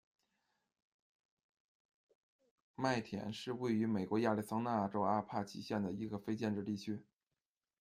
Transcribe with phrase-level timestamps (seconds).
[2.73, 7.05] 麦田是位于美国亚利桑那州阿帕契县的一个非建制地区。